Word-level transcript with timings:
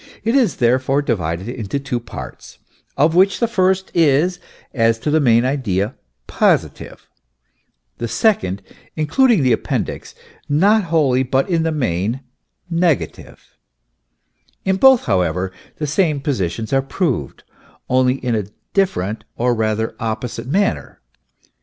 It 0.23 0.33
is 0.33 0.55
therefore 0.55 1.03
divided 1.03 1.47
into 1.47 1.77
two 1.79 1.99
parts, 1.99 2.57
of 2.97 3.13
which 3.13 3.39
the 3.39 3.47
first 3.47 3.91
is, 3.93 4.39
as 4.73 4.97
to 4.97 5.15
its 5.15 5.23
main 5.23 5.45
idea, 5.45 5.93
positive, 6.25 7.07
the 7.99 8.07
second, 8.07 8.63
including 8.95 9.43
the 9.43 9.51
appendix, 9.51 10.15
not 10.49 10.85
wholly 10.85 11.21
but 11.21 11.47
in 11.51 11.61
the 11.61 11.71
main, 11.71 12.21
negative; 12.67 13.45
in 14.65 14.77
both, 14.77 15.05
however, 15.05 15.51
the 15.75 15.85
same 15.85 16.19
positions 16.19 16.73
are 16.73 16.81
proved, 16.81 17.43
only 17.87 18.15
in 18.25 18.33
a 18.33 18.47
different 18.73 19.23
or 19.35 19.53
rather 19.53 19.95
opposite 19.99 20.47
manner. 20.47 20.99